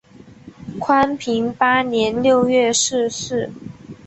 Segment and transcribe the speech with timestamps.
[0.79, 3.51] 宽平八年六月逝世。